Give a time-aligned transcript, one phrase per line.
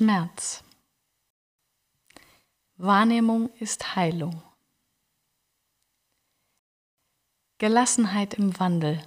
[0.00, 0.64] Schmerz.
[2.78, 4.42] Wahrnehmung ist Heilung.
[7.58, 9.06] Gelassenheit im Wandel,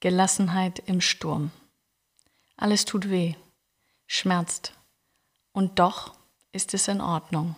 [0.00, 1.50] Gelassenheit im Sturm.
[2.58, 3.36] Alles tut weh,
[4.06, 4.74] schmerzt,
[5.52, 6.14] und doch
[6.52, 7.56] ist es in Ordnung.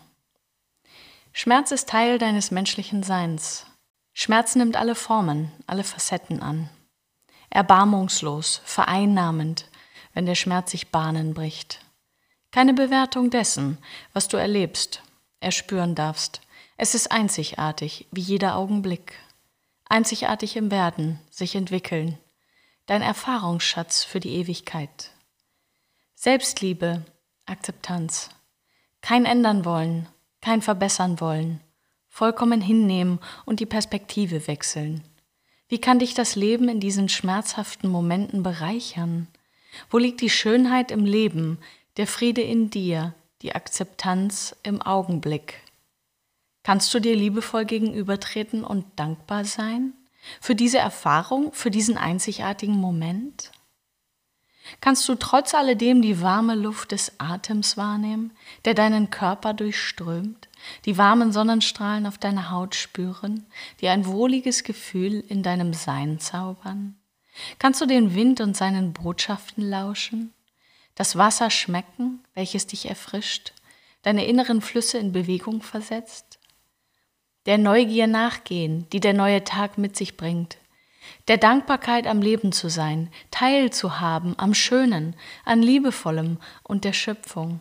[1.32, 3.66] Schmerz ist Teil deines menschlichen Seins.
[4.12, 6.70] Schmerz nimmt alle Formen, alle Facetten an.
[7.50, 9.68] Erbarmungslos, vereinnahmend,
[10.12, 11.83] wenn der Schmerz sich Bahnen bricht.
[12.54, 13.78] Keine Bewertung dessen,
[14.12, 15.02] was du erlebst,
[15.40, 16.40] erspüren darfst.
[16.76, 19.14] Es ist einzigartig, wie jeder Augenblick.
[19.88, 22.16] Einzigartig im Werden, sich entwickeln.
[22.86, 25.10] Dein Erfahrungsschatz für die Ewigkeit.
[26.14, 27.04] Selbstliebe,
[27.44, 28.28] Akzeptanz.
[29.00, 30.08] Kein ändern wollen,
[30.40, 31.58] kein verbessern wollen.
[32.08, 35.02] Vollkommen hinnehmen und die Perspektive wechseln.
[35.66, 39.26] Wie kann dich das Leben in diesen schmerzhaften Momenten bereichern?
[39.90, 41.58] Wo liegt die Schönheit im Leben,
[41.96, 45.60] der Friede in dir, die Akzeptanz im Augenblick.
[46.62, 49.92] Kannst du dir liebevoll gegenübertreten und dankbar sein
[50.40, 53.52] für diese Erfahrung, für diesen einzigartigen Moment?
[54.80, 58.32] Kannst du trotz alledem die warme Luft des Atems wahrnehmen,
[58.64, 60.48] der deinen Körper durchströmt,
[60.86, 63.46] die warmen Sonnenstrahlen auf deiner Haut spüren,
[63.82, 66.96] die ein wohliges Gefühl in deinem Sein zaubern?
[67.58, 70.32] Kannst du den Wind und seinen Botschaften lauschen?
[70.94, 73.52] Das Wasser schmecken, welches dich erfrischt,
[74.02, 76.38] deine inneren Flüsse in Bewegung versetzt,
[77.46, 80.58] der Neugier nachgehen, die der neue Tag mit sich bringt,
[81.28, 87.60] der Dankbarkeit am Leben zu sein, teilzuhaben am Schönen, an Liebevollem und der Schöpfung.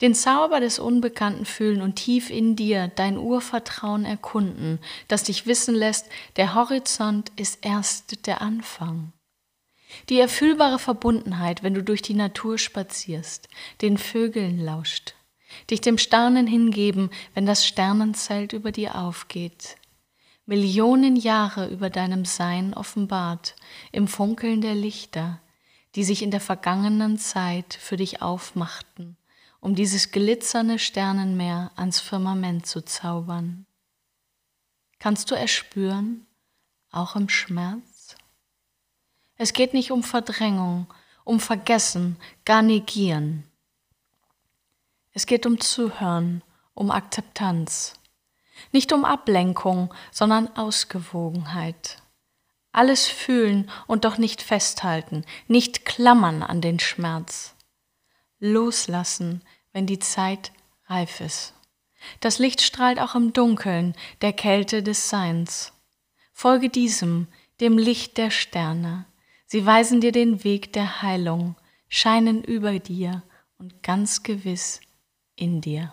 [0.00, 5.74] Den Zauber des Unbekannten fühlen und tief in dir dein Urvertrauen erkunden, das dich wissen
[5.74, 9.12] lässt, der Horizont ist erst der Anfang.
[10.08, 13.48] Die erfühlbare Verbundenheit, wenn du durch die Natur spazierst,
[13.82, 15.14] den Vögeln lauscht,
[15.70, 19.76] dich dem Sternen hingeben, wenn das Sternenzelt über dir aufgeht,
[20.46, 23.54] Millionen Jahre über deinem Sein offenbart,
[23.92, 25.40] im Funkeln der Lichter,
[25.94, 29.16] die sich in der vergangenen Zeit für dich aufmachten,
[29.60, 33.66] um dieses glitzernde Sternenmeer ans Firmament zu zaubern.
[34.98, 36.26] Kannst du erspüren,
[36.90, 37.89] auch im Schmerz?
[39.42, 40.86] Es geht nicht um Verdrängung,
[41.24, 43.44] um Vergessen, gar negieren.
[45.12, 47.94] Es geht um Zuhören, um Akzeptanz.
[48.70, 52.02] Nicht um Ablenkung, sondern Ausgewogenheit.
[52.72, 57.54] Alles fühlen und doch nicht festhalten, nicht klammern an den Schmerz.
[58.40, 59.40] Loslassen,
[59.72, 60.52] wenn die Zeit
[60.84, 61.54] reif ist.
[62.20, 65.72] Das Licht strahlt auch im Dunkeln, der Kälte des Seins.
[66.34, 67.26] Folge diesem,
[67.60, 69.06] dem Licht der Sterne.
[69.52, 71.56] Sie weisen dir den Weg der Heilung,
[71.88, 73.24] scheinen über dir
[73.58, 74.80] und ganz gewiss
[75.34, 75.92] in dir.